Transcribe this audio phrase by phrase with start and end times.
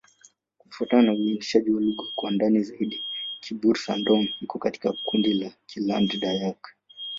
[0.57, 3.03] Kufuatana na uainishaji wa lugha kwa ndani zaidi,
[3.41, 6.73] Kibukar-Sadong iko katika kundi la Kiland-Dayak.